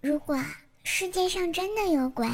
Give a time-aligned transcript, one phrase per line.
[0.00, 0.38] 如果
[0.82, 2.26] 世界上真的有鬼，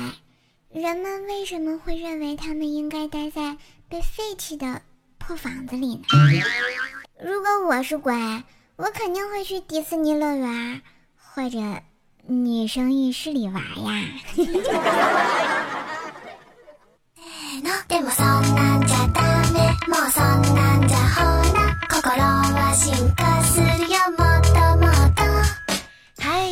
[0.71, 3.57] 人们为什么会认为他们应该待在
[3.89, 4.83] 被废弃的
[5.19, 6.05] 破房子里呢？
[7.21, 8.15] 如果我是鬼，
[8.77, 10.81] 我肯定会去迪士尼乐园
[11.17, 11.59] 或者
[12.29, 13.63] 女生浴室里玩呀。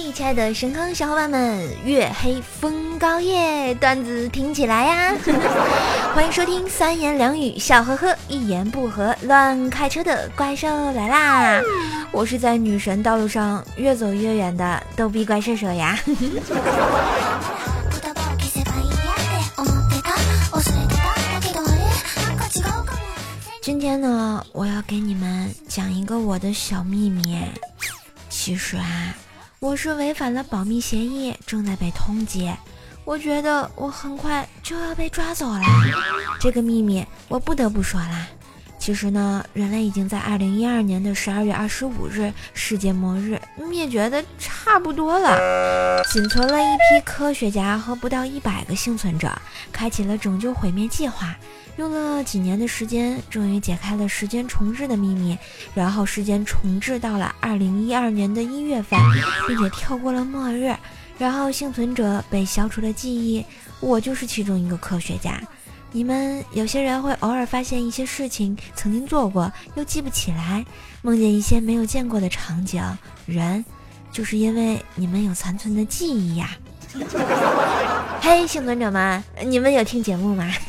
[0.05, 5.15] 嗨，亲爱的神坑小伙伴们，月黑风高夜，段子听起来呀！
[6.15, 11.63] 欢迎收听三言两语笑呵呵，一言不合乱开车的怪兽来啦！
[12.13, 15.99] 我是在女神道路上越走越远的逗逼怪兽手呀！
[23.63, 27.39] 今天呢，我要给你们讲一个我的小秘密。
[28.29, 29.15] 其实啊，
[29.65, 32.55] 我是违反了保密协议，正在被通缉。
[33.03, 35.63] 我觉得我很快就要被抓走了。
[36.39, 38.27] 这个秘密我不得不说啦。
[38.79, 49.33] 其实呢，人类已经在二零一二年的十二月二十五日，世界末日灭绝的差不多了，仅存了一批科学家和不到一百个幸存者，
[49.73, 51.35] 开启了拯救毁灭计划。
[51.77, 55.37] 用了几年的时间，终于解开了时间重置的秘密。
[55.75, 58.99] 然后时间重置到了二零一二年的一月份，
[59.49, 60.75] 并且跳过了末日。
[61.19, 63.45] 然后幸存者被消除了记忆，
[63.81, 65.41] 我就是其中一个科学家。
[65.93, 70.65] 你们有些人会偶尔发现一些事情曾经做过，又记不起来，
[71.03, 72.83] 梦见一些没有见过的场景、
[73.27, 73.65] 人，
[74.11, 76.51] 就是因为你们有残存的记忆呀。
[78.27, 80.51] 嘿，幸存者们，你们有听节目吗？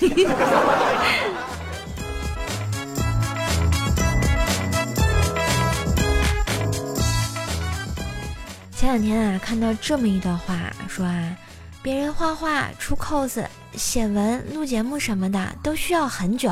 [8.75, 10.53] 前两天啊，看到这么一段话，
[10.89, 11.33] 说啊，
[11.81, 13.45] 别人画画、出 cos、
[13.77, 16.51] 写文、录节目什么的都需要很久，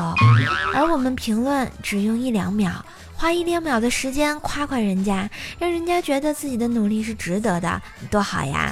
[0.72, 2.82] 而我们评论只用一两秒。
[3.24, 7.80] 花一两秒的时间夸夸人家，让人家觉得自己的努力是值得的，
[8.10, 8.70] 多好呀！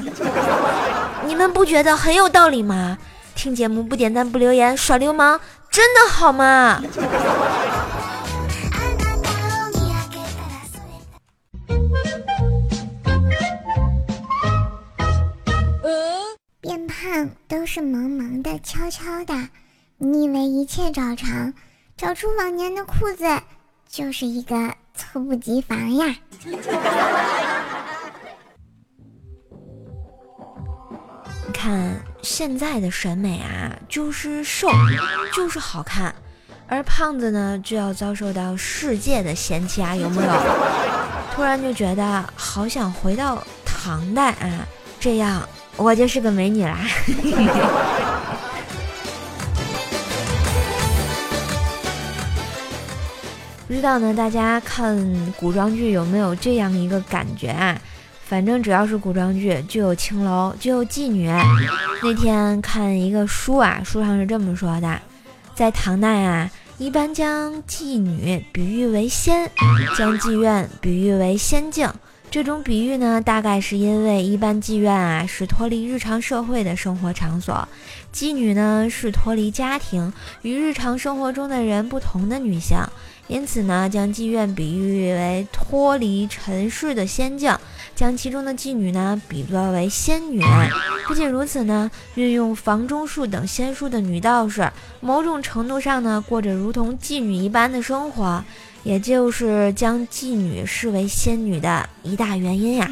[1.25, 2.99] 你们不觉得很有道理吗？
[3.35, 5.41] 听节目不点赞不留言耍流氓，
[5.71, 6.83] 真的好吗？
[16.61, 19.49] 变胖都是萌萌的、悄悄的，
[19.97, 21.55] 你以为一切照常，
[21.97, 23.25] 找出往年的裤子。
[23.93, 24.57] 就是一个
[24.95, 26.17] 猝不及防呀！
[31.53, 34.67] 看现在的审美啊，就是瘦，
[35.35, 36.15] 就是好看，
[36.67, 40.33] 而胖子呢，就要遭受到世界的嫌弃啊，有没有？
[41.35, 44.67] 突然就觉得好想回到唐代啊，
[44.99, 46.79] 这样我就是个美女啦。
[53.73, 57.81] 不知道呢，大家看古装剧有没有这样一个感觉啊？
[58.23, 61.27] 反正只要是古装剧，就有青楼，就有妓女。
[62.03, 65.01] 那天看一个书啊，书上是这么说的：
[65.55, 69.51] 在唐代啊，一般将妓女比喻为仙，
[69.97, 71.91] 将妓院比喻为仙境。
[72.31, 77.67] 这种比喻呢，大概是因为一般妓院啊是脱离日常社会的生活场所，
[78.13, 80.13] 妓女呢是脱离家庭
[80.43, 82.77] 与日常生活中的人不同的女性。
[83.29, 87.57] 因此呢，将妓院比喻为脱离尘世的仙境，
[87.95, 90.43] 将其中的妓女呢比作为仙女。
[91.07, 98.45] 不仅如此呢，运用房中术等仙术的女道士，某种程度上呢过着如同妓女一般的生活，
[98.83, 102.91] 也就是将妓女视为仙女的一大原因呀。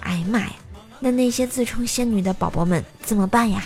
[0.00, 0.52] 哎呀妈呀，
[1.00, 3.62] 那那些自称仙女的宝宝们怎么办呀？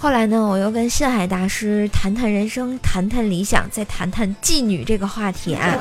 [0.00, 5.76] 后来呢，我又跟信海大师谈谈人生，谈谈理想，再谈谈妓女这个话题啊。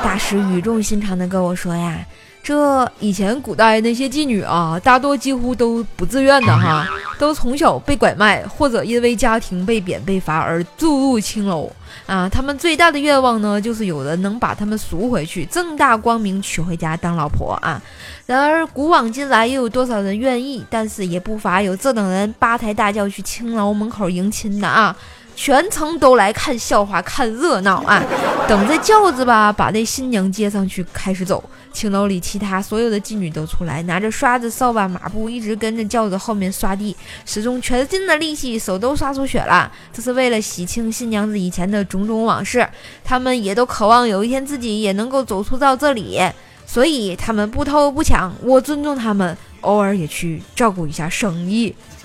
[0.00, 1.98] 大师语重心长的跟我说呀
[2.40, 6.86] ：“这以前古代那些妓女啊，大多几乎都不自愿的哈，
[7.18, 11.68] 都从小被拐卖，或者因为家庭被贬被罚而住入青楼
[12.06, 12.28] 啊。
[12.28, 17.82] 他们最大的愿望呢，就是有人能把他们赎回去，正大光明娶回家当老婆啊。”
[18.28, 20.62] 然而古往今来，又有多少人愿意？
[20.68, 24.94] 但是也不乏有这等人八抬大轿去青楼门口迎亲的啊！
[25.34, 28.04] 全程都来看笑话、看热闹啊！
[28.46, 31.42] 等着轿子吧，把那新娘接上去，开始走。
[31.72, 36.94] 青楼里其他所有的妓女都出来，拿着刷子、扫把、抹布，一直跟着轿子后面刷地，
[37.24, 39.72] 使用全身的力气，手都刷出血了。
[39.90, 42.68] 这是为了洗清新娘子以前的种种往事。
[43.02, 46.20] 他们也都渴望有一天自己也能够走出到这里。
[46.70, 51.74] 所以他们不偷不抢，我尊重他们，偶尔也去照顾一下生意。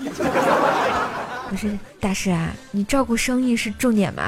[1.50, 4.24] 不是大师啊，你照顾生意是重点吗？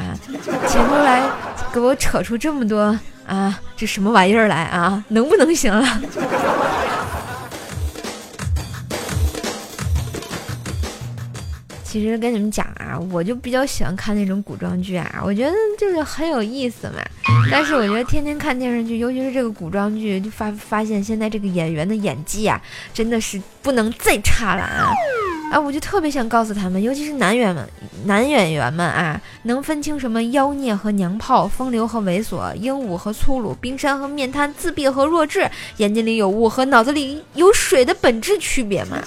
[0.69, 1.27] 前头来
[1.73, 2.97] 给我扯出这么多
[3.27, 5.03] 啊，这什么玩意儿来啊？
[5.09, 6.01] 能不能行了？
[11.99, 17.03] 其实跟你们讲啊，我就比较喜欢看那种古装剧啊，我觉得就是很有意思嘛。
[17.51, 22.61] 但是我觉得天天看电视剧，尤其是这个古装剧，就发发现现在这个演员的演技啊，
[22.93, 24.93] 真的是不能再差了啊！
[25.53, 27.67] 啊，我就特别想告诉他们，尤其是男演们、
[28.05, 38.99] 男演员们啊，能分清什么妖孽和娘炮、风流和猥琐、英武和粗鲁、冰山和面瘫、自闭和弱智、眼睛里有雾和脑子里有水的本质区别吗？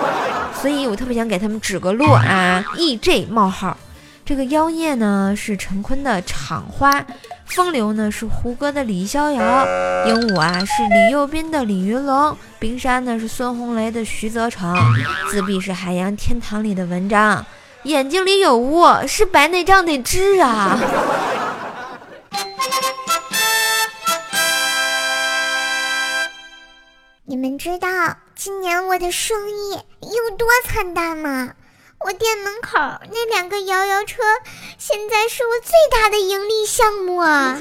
[0.60, 3.26] 所以我特别想给他们指个路啊！E.J.
[3.26, 3.76] 冒号，
[4.24, 7.04] 这个妖孽呢是陈坤的厂花。
[7.46, 9.66] 风流呢是胡歌的李逍遥，
[10.06, 14.76] 鹦鹉啊是李幼斌的李云龙，冰山呢是孙红雷的徐泽成，
[15.30, 17.44] 自闭是海洋天堂里的文章，
[17.84, 20.78] 眼睛里有雾是白内障得治啊！
[27.24, 27.88] 你们知道
[28.34, 29.72] 今年我的生意
[30.02, 31.54] 有多惨淡吗？
[32.04, 32.78] 我店门口
[33.10, 34.22] 那两个摇摇车，
[34.78, 37.58] 现在是我最大的盈利项目啊！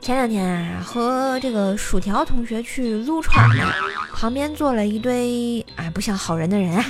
[0.00, 3.72] 前两天啊，和这个薯条同学去撸串呢，
[4.14, 6.84] 旁边坐了一堆啊不像好人的人啊。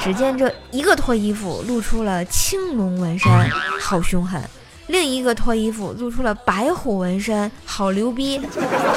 [0.00, 3.30] 只见这一个脱衣服露出了青龙纹身，
[3.80, 4.40] 好凶狠；
[4.86, 8.40] 另一个脱衣服露出了白虎纹身，好牛逼；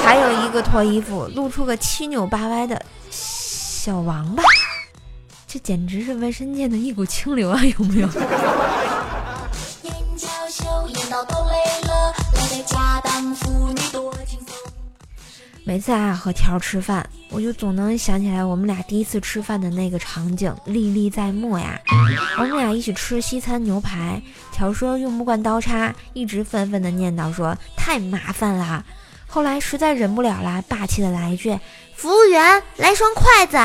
[0.02, 2.80] 还有一个脱衣服露出个七扭八歪的。
[3.82, 4.42] 小王八，
[5.46, 7.58] 这简直是纹身界的一股清流啊！
[7.64, 8.08] 有没有？
[15.64, 21.80] 每次啊和条吃饭，我就总能想起来我们俩第一次吃饭的那个场景，历历在目呀。
[22.36, 24.20] 我们俩一起吃西餐牛排，
[24.52, 28.84] 条说用不惯刀叉，一直愤愤的念叨说太麻烦了。
[29.30, 31.58] 后来实在忍不了了，霸气的来一句。
[31.96, 33.56] 服务员，来双筷子。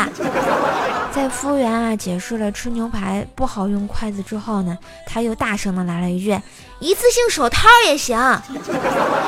[1.11, 4.77] 在服务员啊解释了吃牛排不好用筷子之后呢，
[5.07, 6.37] 他又大声的来了一句
[6.79, 8.17] ：“一次性手套也行。”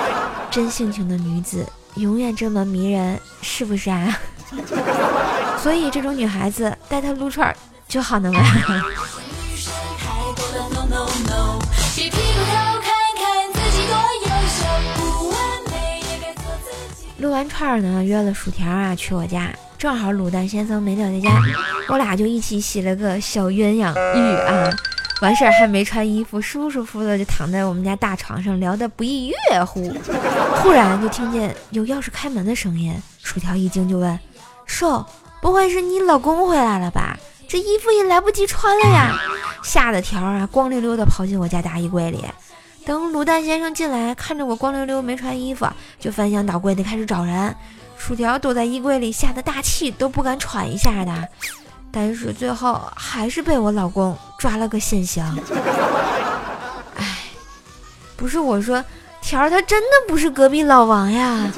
[0.52, 4.20] 真性情的女子永远这么迷人，是不是啊？
[5.64, 7.56] 所以这种女孩子带她撸串
[7.88, 8.44] 就好能玩。
[17.20, 21.42] 撸完串儿呢，约了薯条啊去我家，正好卤蛋先生没在家，
[21.90, 24.70] 我俩就一起洗了个小鸳鸯浴啊。
[25.20, 29.92] 完事儿还没穿衣服，舒舒服服的就躺在我们家大床上聊得不亦乐乎。
[30.58, 32.94] 忽然就听见有钥匙开门的声音，
[33.24, 34.20] 薯条一惊就问
[34.68, 35.04] ：“瘦，
[35.42, 37.18] 不会是你老公回来了吧？
[37.48, 39.20] 这衣服也来不及穿了呀！”
[39.64, 42.24] 吓得条啊光溜溜的跑进我家大衣柜里。
[42.88, 45.68] 等卤蛋先生进来，看着我光溜溜没穿衣服，
[46.00, 47.54] 就翻箱倒柜的开始找人。
[47.98, 51.28] 薯条躲在衣柜里，吓得大气都不敢喘一下的。
[51.92, 55.22] 但是最后还是被我老公抓了个现行。
[56.96, 57.18] 哎，
[58.16, 58.82] 不是我说，
[59.22, 61.52] 条儿他真的不是隔壁老王呀。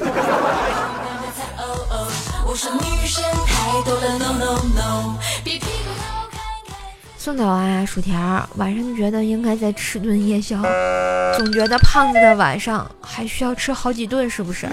[7.22, 10.56] 送走啊，薯条，晚上就觉得应该再吃顿夜宵，
[11.36, 14.66] 总觉得胖子的晚上还需要吃好几顿，是不是？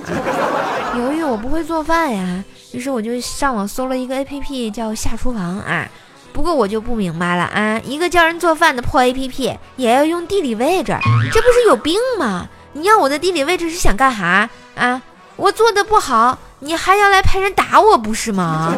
[0.96, 5.86] 由于我不会做饭呀，于是我就上网搜了一个 A P P，叫下厨房啊。
[6.32, 10.98] 不过我就不明白了啊，一个叫人做饭的破 A P P 也要用地理位置，
[11.34, 12.48] 这不是有病吗？
[12.72, 15.02] 你要我的地理位置是想干啥啊？
[15.36, 18.74] 我做的不好，你还要来派人打我不是吗？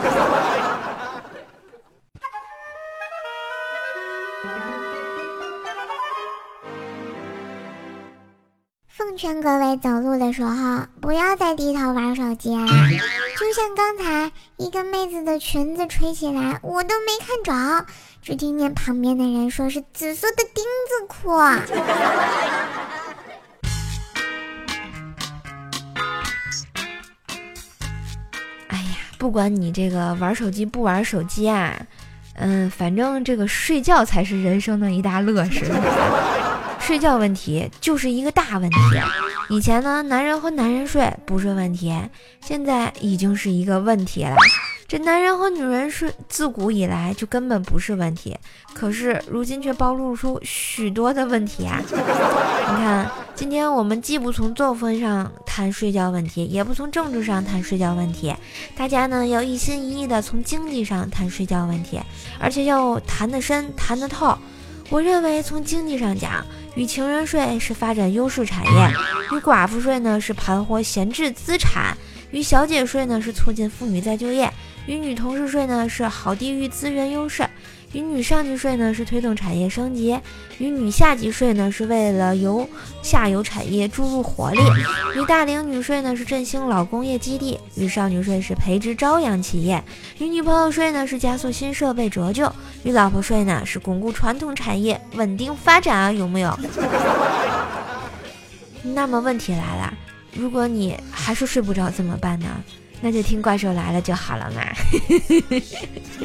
[8.88, 12.66] 奉劝各位走路的时候不要再低头玩手机啊！
[13.38, 17.86] 就像刚才一个妹子的裙子吹起来，我都没看着，
[18.22, 21.32] 只听见旁边的人说是紫色的钉子裤。
[28.68, 31.74] 哎呀，不管你这个玩手机不玩手机啊，
[32.40, 35.66] 嗯，反正这个睡觉才是人生的一大乐事。
[36.80, 38.78] 睡觉问题就是一个大问题。
[39.50, 41.96] 以前呢，男人和男人睡不是问题，
[42.42, 44.36] 现在已经是一个问题了。
[44.90, 48.36] 这男人和女人是自古以来就根本不是问题，
[48.74, 51.80] 可是如今却暴露出许多的问题啊！
[51.88, 58.34] 你看，今天我们既不从作风上谈睡觉问题，也不从政治上谈睡觉问题，
[58.76, 62.02] 大家呢要一心一意的从经济上谈睡觉问题，
[62.40, 64.36] 而且要谈得深、谈得透。
[64.90, 66.44] 我认为从经济上讲，
[66.74, 68.92] 与情人睡是发展优势产业，
[69.34, 71.96] 与寡妇睡呢是盘活闲置资产，
[72.32, 74.52] 与小姐睡呢是促进妇女再就业。
[74.90, 77.48] 与女同事睡呢是好地域资源优势，
[77.92, 80.20] 与女上级睡呢是推动产业升级，
[80.58, 82.68] 与女下级睡呢是为了由
[83.04, 84.60] 下游产业注入活力，
[85.16, 89.84] 与大龄女睡呢是振兴老工业基地，与少女睡是培植朝阳企业，
[90.18, 96.58] 与女朋友睡呢是加速新设备折旧，与老婆睡呢是巩固传统产业稳定发展啊，有没有？
[98.82, 99.94] 那么问题来了，
[100.34, 102.48] 如果你还是睡不着怎么办呢？
[103.02, 104.62] 那就听怪兽来了就好了嘛。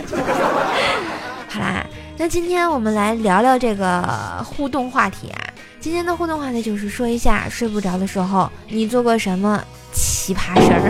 [1.49, 1.87] 好啦，
[2.19, 5.41] 那今天我们来聊聊这个互动话题啊。
[5.81, 9.63] 今天的互动话题就是说一下睡不着的时候你做过什么
[9.93, 10.81] 奇葩事儿。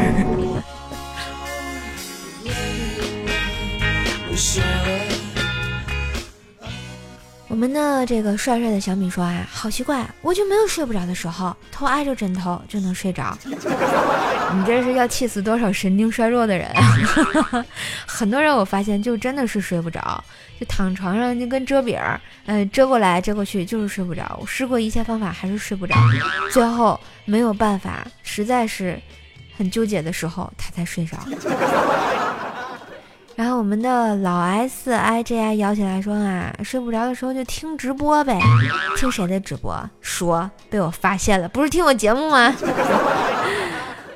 [7.65, 13.35] 我们的这个帅帅的小米说啊，好奇怪，我就没有睡不着的时候，头挨着枕头就能睡着。
[13.49, 17.65] 你这是要气死多少神经衰弱的人啊！
[18.05, 20.23] 很多人我发现就真的是睡不着，
[20.61, 24.39] 就躺床上就跟遮饼儿，嗯，遮过来遮过去就是睡不着。
[24.39, 25.95] 我试过一切方法还是睡不着，
[26.53, 29.01] 最后没有办法，实在是
[29.57, 31.17] 很纠结的时候，他才睡着。
[33.37, 38.39] 然后我们的老 S I J I 摇起来说啊，睡不着的时候就听直播呗，
[38.97, 39.77] 听谁的直播？
[40.01, 42.55] 说被我发现了，不是听我节目吗？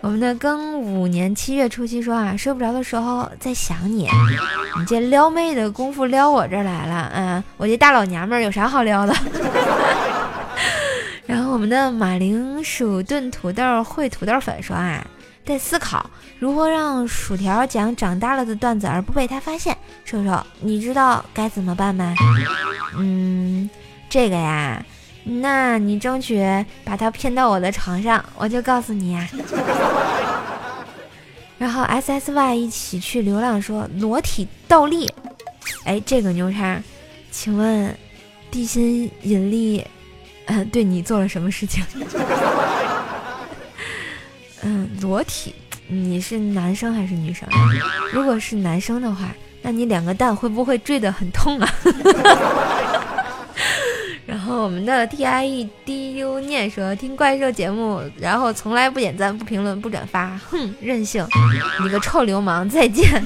[0.00, 4.08] 我们的庚午年七月初七说啊，睡不着的时候在想你，
[4.78, 9.12] 你这撩妹的功夫撩我这儿来了，嗯，我这大老娘们儿有啥好撩的？
[11.26, 15.04] 然后我们的马铃薯炖土豆烩土豆粉说啊。
[15.48, 19.74] 在思考如何让薯条讲长大了的段子而不被他发现。
[20.04, 22.14] 瘦瘦，你知道该怎么办吗？
[22.98, 23.68] 嗯，
[24.10, 24.84] 这个呀，
[25.24, 26.44] 那你争取
[26.84, 29.26] 把他骗到我的床上，我就告诉你呀。
[31.56, 35.10] 然后 S S Y 一起去流浪说裸体倒立，
[35.84, 36.78] 哎，这个牛叉，
[37.30, 37.96] 请问
[38.50, 39.82] 地心引力，
[40.44, 41.82] 嗯，对你做了什么事情？
[45.08, 45.54] 裸体，
[45.86, 47.48] 你是男生还是女生？
[48.12, 49.30] 如果是男生的话，
[49.62, 51.74] 那你两个蛋会不会坠得很痛啊？
[54.26, 61.26] 然后我们的 T I E D U 念说听怪兽节目，然后从来不点赞、不评论、不转发，哼，任性！
[61.82, 63.24] 你个臭流氓，再见！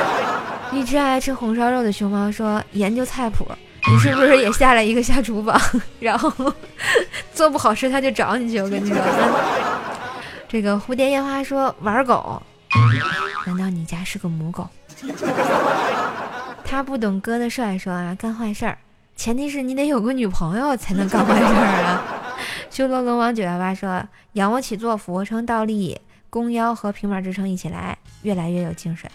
[0.72, 3.46] 一只爱吃红烧肉的熊猫说研究菜谱，
[3.92, 5.60] 你是不是也下了一个下厨房？
[6.00, 6.32] 然后
[7.34, 8.96] 做不好吃他就找你去，我跟你说。
[10.50, 12.42] 这个蝴蝶烟花说玩狗，
[13.46, 14.66] 难道你家是个母狗？
[16.66, 18.76] 他不懂哥的帅说啊，干坏事儿，
[19.14, 21.52] 前提是你得有个女朋友才能干坏事儿
[21.84, 22.02] 啊。
[22.68, 29.08] 修罗龙王九幺八说，仰卧起坐、俯卧撑、倒立、弓腰和平板支撑一起来，越来越有精神。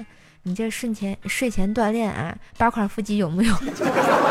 [0.43, 3.53] 你这睡前睡前锻炼啊，八块腹肌有木有？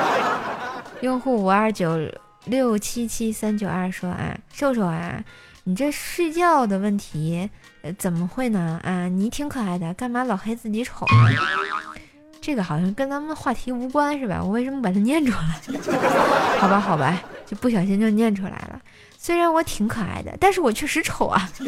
[1.03, 1.99] 用户五二九
[2.47, 5.23] 六七七三九二说啊，瘦瘦啊。
[5.67, 7.49] 你这睡觉的问题，
[7.81, 8.79] 呃，怎么会呢？
[8.85, 11.13] 啊，你挺可爱的，干嘛老黑自己丑呢？
[12.41, 14.41] 这个好像跟咱们话题无关，是吧？
[14.43, 15.61] 我为什么把它念出来？
[16.61, 18.79] 好吧，好吧，就不小心就念出来了。
[19.17, 21.49] 虽然我挺可爱的，但是我确实丑啊。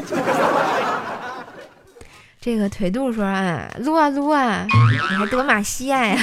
[2.38, 6.18] 这个腿肚说啊，撸啊撸啊，你还德玛西亚呀？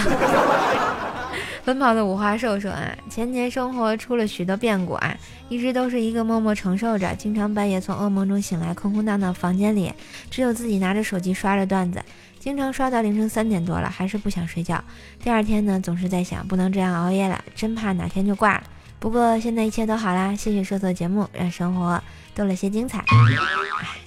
[1.65, 5.15] 奔跑的五花兽说啊，前年生活出了许多变故啊，
[5.47, 9.93] 一直都是一个默默承受着，经常半夜从噩梦中醒来，空空荡荡房间里
[10.29, 12.03] 只有自己拿着手机刷着段子，
[12.37, 14.83] 经常刷到凌晨三点多了，还是不想睡觉。
[15.23, 18.63] 第二天呢，总是在想，不能这样熬夜了，真怕哪天就挂了。
[18.99, 22.01] 不过现在一切都好啦，谢谢社做节目，让生活
[22.35, 23.03] 多了些精彩。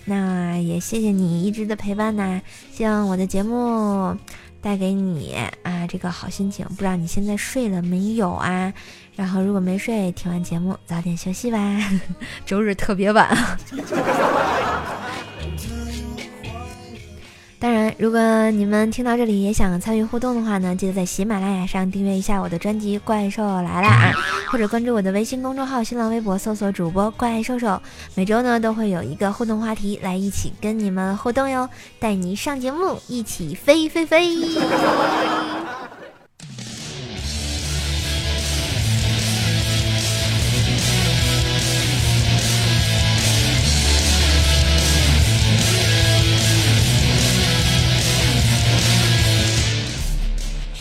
[0.04, 4.16] 那也谢谢你一直的陪伴呐，希望我的节目。
[4.60, 8.72] 带给你啊，这个好心情，不知道你现在睡了没有啊？
[9.14, 11.58] 然后如果没睡，听完节目早点休息吧。
[12.44, 13.36] 周日特别晚。
[17.58, 24.12] 当然，如果你们听到这里也想参与互动的话呢，记得在喜马拉雅上订阅一下我的专辑《怪兽来了》啊，
[24.52, 27.80] 或者关注我的微信公众号、新浪微博，搜索主播怪兽兽。
[28.14, 31.66] 每周呢都会有一个互动话题，来一起跟你们互动哟，
[31.98, 34.36] 带你上节目，一起飞飞飞。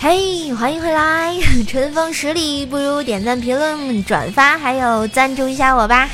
[0.08, 1.34] 嘿，欢迎回来！
[1.68, 6.08] 春风十里不如点赞、评论、转发，还有赞助一下我吧。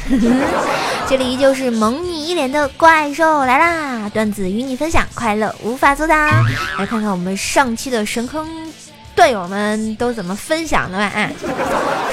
[1.09, 6.17] 这里依旧是萌你一脸的怪兽来啦，段子与你分享，快乐无法阻挡。
[6.77, 8.47] 来看看我们上期的神坑。
[9.21, 11.03] 队友们都怎么分享的吧？
[11.05, 11.29] 啊，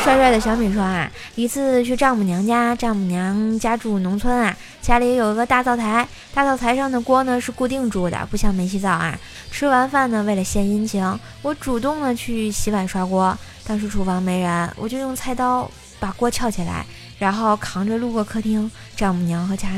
[0.05, 9.19] 帅帅的小米说啊，一次去丈母娘家，丈母娘家住农村啊，家里有一个大灶台，大灶台上的锅呢是固定住的，不像煤气灶啊。
[9.51, 11.03] 吃完饭呢，为了献殷勤，
[11.41, 13.35] 我主动的去洗碗刷锅。
[13.67, 15.67] 当时厨房没人，我就用菜刀
[15.99, 16.85] 把锅撬起来，
[17.19, 19.71] 然后扛着路过客厅，丈母娘和家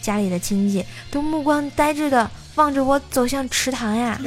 [0.00, 4.18] 家里的亲戚都目光呆滞的望着我走向池塘呀。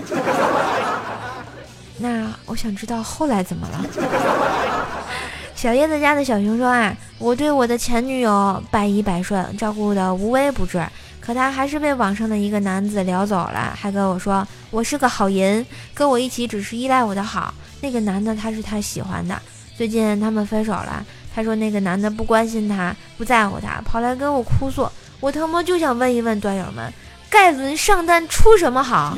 [2.02, 3.86] 那我想知道后来怎么了。
[5.56, 10.84] 小叶子家的小熊说啊，我对我的前女友百依百顺，照顾的无微不至，
[11.20, 17.54] 可他还是被网上的一个男子撩走了，还跟我说我是个好人，跟我一起只是依赖我的好。
[17.80, 19.40] 那个男的他是他喜欢的，
[19.78, 21.06] 最近他们分手了。
[21.36, 24.90] 他说那个男的不关心他，不在乎他，跑来跟我哭诉。
[25.20, 26.92] 我他妈就想问一问段友们，
[27.30, 29.16] 盖伦上单出什么好？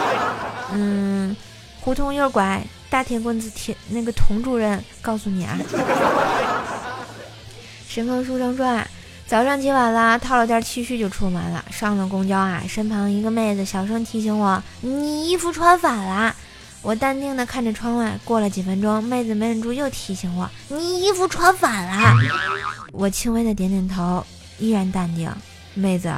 [0.72, 1.36] 嗯。
[1.86, 5.56] 胡同右拐，大铁棍子铁那个童主任告诉你啊。
[7.88, 8.84] 神坑书生说啊，
[9.28, 11.64] 早上起晚了，套了件 T 恤就出门了。
[11.70, 16.34] 上了公交啊，身旁一个妹子小声提醒我：“你衣服穿反了。”
[16.82, 18.18] 我淡定的看着窗外。
[18.24, 22.14] 过了几分钟，妹子没忍住又提醒我：“你衣服穿反了。”
[22.90, 24.26] 我轻微的点点头，
[24.58, 25.32] 依然淡定。
[25.74, 26.12] 妹子，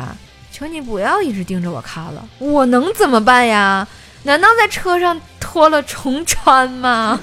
[0.50, 3.87] 求你不要一直盯着我看了，我能怎么办呀？
[4.25, 5.18] 难道在车上
[5.50, 7.19] 脱了重穿吗？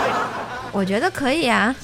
[0.72, 1.74] 我觉得可以啊。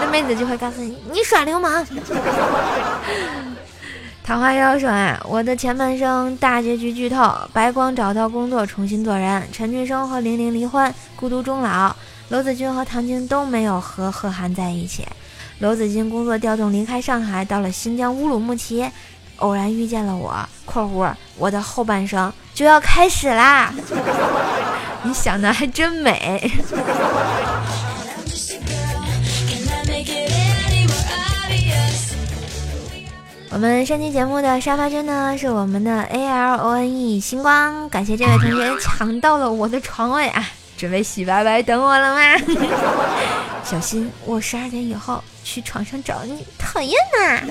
[0.00, 1.84] 那妹子就会告诉你，你耍流氓。
[4.24, 11.94] 桃花妖说啊，我的前半生大结局剧透：白光找到工作，重新做人；陈俊生和玲玲离婚，孤独终老；
[12.30, 15.02] 罗子君和唐晶都没有和贺涵在一起；
[15.58, 18.90] 罗子君工作调动离开上海，到了新疆乌鲁木齐。
[19.42, 23.72] 偶然遇见了我（括弧我的后半生就要开始啦），
[25.02, 26.50] 你想的还真美。
[33.50, 40.42] 我们上期节目的沙发君呢是我们的 A L O N E 星光，感谢这位同学抢到了我的床位啊，
[40.78, 42.20] 准备洗白白等我了吗？
[43.62, 47.42] 小心我十二点以后去床上找你，讨厌呐！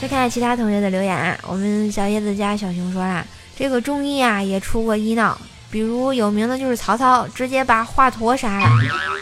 [0.00, 3.24] 再看下其他同学的留言啊，我们小叶子家小熊说啦，
[3.56, 5.36] 这个中医啊也出过医闹，
[5.72, 8.66] 比如有名的就是曹操直接把华佗杀了，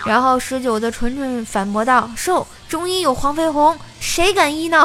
[0.04, 4.84] 然后十九的纯纯反驳道：“兽中医有黄飞鸿，谁敢医闹？”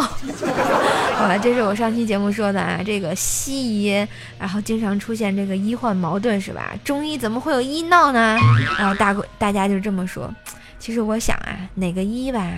[1.20, 4.08] 好了，这是我上期节目说的啊，这个西医
[4.40, 6.72] 然后经常出现这个医患矛盾是吧？
[6.86, 8.38] 中医怎么会有医闹呢？
[8.80, 10.34] 然后大大家就这么说，
[10.80, 12.50] 其实我想啊，哪个医吧？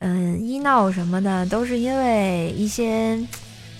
[0.00, 3.18] 嗯，医闹什么的都是因为一些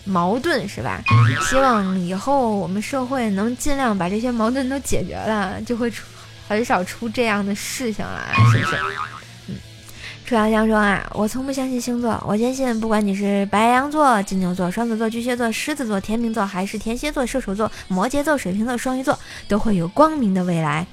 [0.04, 1.02] 矛盾，是吧？
[1.48, 6.04] 希望以后我们社会能尽量把这些矛盾都解决了，就会出
[6.46, 8.20] 很少出这样的事情了，
[8.52, 8.76] 是不是？
[9.48, 9.54] 嗯，
[10.26, 20.86] 楚阳香说啊，我从不相信星座，我坚信不管你是白羊座、金牛座、双子座、巨蟹座、狮子座、天秤座，还是天蝎座、射手座、摩羯座、水瓶座、双鱼座，都会有光明的未来。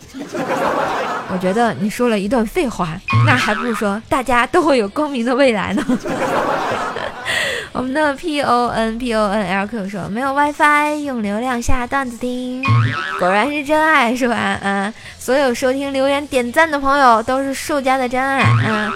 [1.30, 2.90] 我觉得你说了一段废话，
[3.26, 5.86] 那还不如说大家都会有光明的未来呢。
[7.74, 12.64] 我们的 P O N P O N L Q 说没有 WiFi，用流量下段子听，
[13.20, 14.58] 果然是真爱是吧？
[14.64, 18.92] 嗯，所有收听、留言、点赞的朋友都是兽家的真爱，嗯，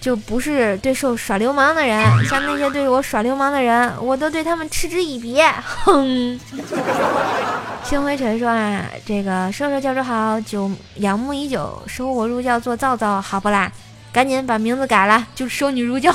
[0.00, 5.38] 就不是对兽耍流氓的人，像那些对我耍流氓的人，我都对他们嗤之以鼻，
[5.84, 6.40] 哼。
[7.88, 13.72] 星辉尘说啊，这个瘦瘦叫着好，久仰慕已久，收我入教做皂皂，好不啦？
[14.12, 16.14] 赶紧把名字改了，就收你入教。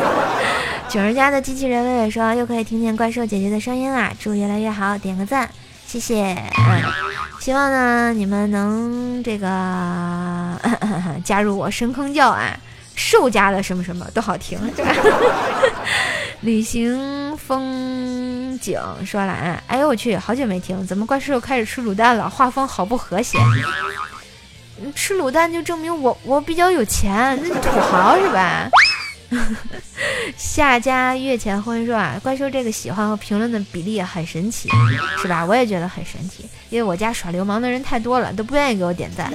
[0.88, 5.46] 九儿家的机器人微微说，又可以听见怪兽姐姐的声音啦，祝越来越好，点个赞，
[5.86, 6.32] 谢谢。
[6.32, 6.82] 嗯，
[7.38, 10.58] 希望呢你们能这个
[11.22, 12.58] 加入我深坑教啊，
[12.96, 14.58] 兽家的什么什么都好听。
[16.44, 22.28] 旅行风景说了啊，哎呦我去，好久没听，怎么怪兽又开始吃卤蛋了？
[22.28, 23.38] 画风好不和谐。
[24.94, 28.68] 吃卤蛋就证明我我比较有钱，那土豪是吧？
[30.36, 34.68] 夏家月前婚说啊，怪兽这个喜欢和评论的比例很神奇，
[35.22, 35.46] 是吧？
[35.46, 39.32] 我也觉得很神奇，因为我家耍流氓的人太多了，都不愿意给我点赞。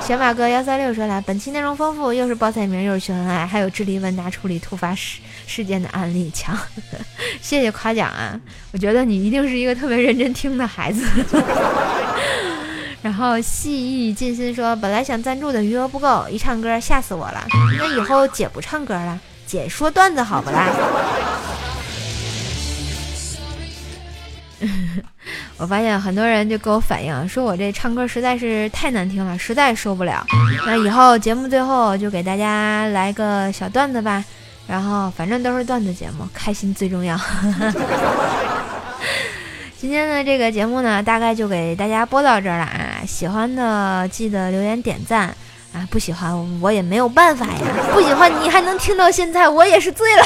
[0.00, 6.56] 小马哥幺三六说了，本期内容丰富，又是报菜名，又是秀恩爱，还有智力问答处理突发事事件的案例强，
[7.40, 8.38] 谢谢夸奖啊！
[8.72, 11.04] 我觉得你一定是一个特别认真听的孩子。
[13.02, 17.44] 然后细意尽心说，本来想赞助的余额不够，一唱歌吓死我了。
[17.78, 20.68] 那以后姐不唱歌了，姐说段子好不啦？
[25.58, 30.24] 我发现很多人就给我反映，说我这唱歌实在是太难听了，实在受不了。
[30.64, 34.24] 那以后节目最后就给大家来个小段子吧，
[34.72, 37.14] 然后反正都是段子节目，开心最重要。
[39.78, 43.04] 今天的这个节目呢，大概就给大家播到这儿了啊！
[43.06, 45.26] 喜欢的记得留言点赞
[45.74, 46.32] 啊，不喜欢
[46.62, 47.52] 我也没有办法呀。
[47.92, 50.24] 不喜欢你还能听到现在，我也是醉了。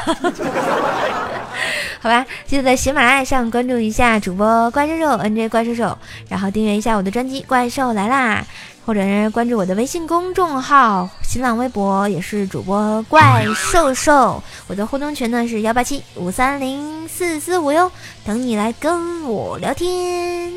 [2.06, 8.40] 好吧，记得在喜马拉雅上关注一下主播怪兽兽 NJ 怪兽兽，然后订阅一下我的专辑《怪兽来啦》。
[8.86, 14.40] 或者是关注我的微信公众号、新浪微博，也是主播怪兽兽。
[14.68, 17.90] 我的互动群呢是幺八七五三零四四五哟，
[18.24, 20.52] 等你来跟我聊天。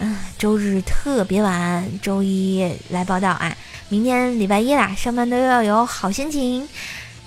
[0.00, 3.56] 嗯，周日特别晚，周一来报道啊！
[3.88, 6.68] 明天礼拜一啦，上班都要有好心情。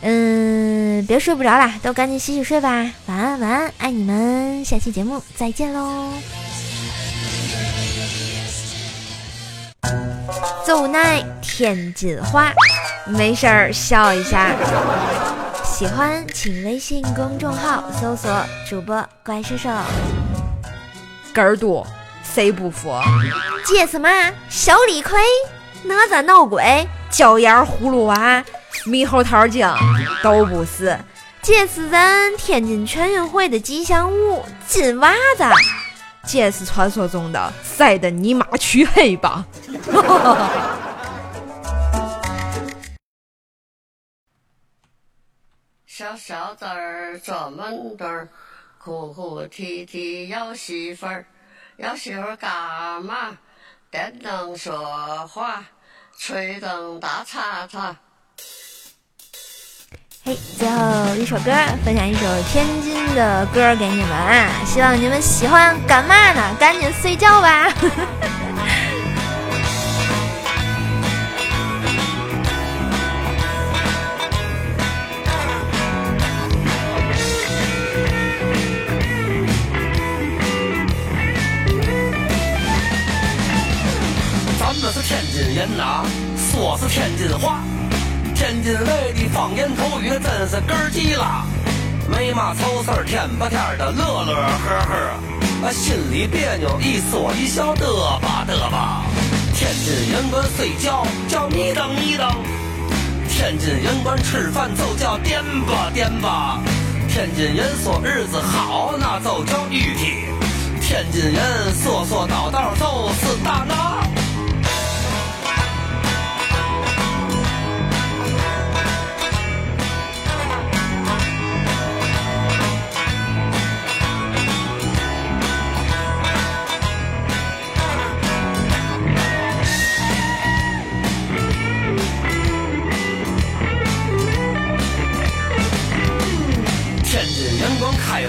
[0.01, 2.69] 嗯，别睡不着啦，都赶紧洗洗睡吧。
[3.07, 6.11] 晚安，晚安，爱你们，下期节目再见喽。
[10.63, 12.51] 走奈天津话，
[13.07, 14.55] 没事儿笑一下。
[15.63, 18.29] 喜欢请微信公众号搜索
[18.69, 19.69] 主播怪兽兽。
[21.33, 21.85] 根儿多，
[22.23, 22.93] 谁不服？
[23.65, 24.09] 姐什么？
[24.49, 25.17] 小李逵？
[25.83, 26.87] 哪吒闹鬼？
[27.09, 28.43] 椒盐葫芦娃？
[28.85, 29.67] 猕猴桃精？
[30.23, 30.97] 都不是。
[31.41, 35.43] 这是咱天津全运会的吉祥物金娃子。
[36.25, 39.45] 这是传说中的晒得你妈黢黑吧？
[45.85, 48.29] 小小子儿坐门墩儿，
[48.77, 51.25] 哭哭啼啼要媳妇儿，
[51.77, 53.37] 要媳妇儿干嘛？
[53.89, 55.63] 电灯说话，
[56.19, 57.95] 吹灯打叉叉。
[60.27, 61.53] 嘿，最后一首歌，
[61.85, 62.19] 分享一首
[62.51, 64.49] 天津的歌给你们啊！
[64.65, 65.73] 希望你们喜欢。
[65.87, 66.41] 干嘛呢？
[66.59, 67.71] 赶紧睡觉吧。
[90.97, 91.45] 真是根儿急了，
[92.09, 99.05] 没嘛愁事儿，天不天的乐乐呵呵，啊心里别扭一说一笑嘚吧嘚吧。
[99.53, 102.27] 天津人管睡觉叫咪瞪咪瞪，
[103.29, 106.59] 天津人管吃饭就叫颠吧颠吧，
[107.07, 110.25] 天津人说日子好那就叫玉体，
[110.81, 114.16] 天津人说说叨叨就是大拿。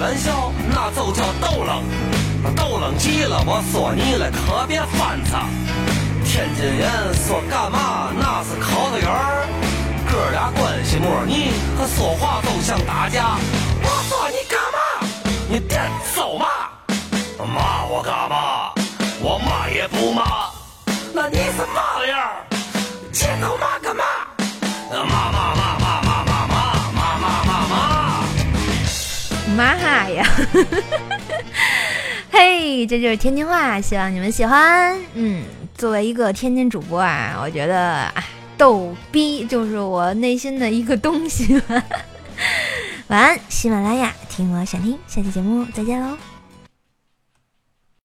[0.09, 1.85] 玩笑，那就叫逗冷，
[2.57, 5.45] 逗冷极了，我说你了，可别翻擦。
[6.25, 9.47] 天津人说干嘛，那是口头语儿，
[10.11, 13.37] 哥俩关系莫逆，他说话都像打架。
[13.83, 14.79] 我说你干嘛？
[15.47, 15.79] 你点
[16.17, 16.47] 走嘛？
[17.45, 18.73] 骂我干嘛？
[19.21, 20.49] 我骂也不骂。
[21.13, 22.47] 那你是嘛样儿？
[23.13, 24.05] 街头骂干嘛？
[24.91, 25.58] 骂骂骂骂骂
[29.65, 30.25] 妈呀！
[32.31, 34.97] 嘿，这就是天津话，希望你们喜欢。
[35.15, 35.43] 嗯，
[35.77, 38.13] 作为一个天津主播啊，我觉得，
[38.57, 41.61] 逗逼就是我内心的一个东西。
[43.09, 46.17] 晚安，喜马拉雅，听我想听，下期节目再见喽。